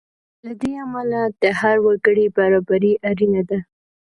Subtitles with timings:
[0.45, 3.59] له دې امله د هر وګړي برابري اړینه ده.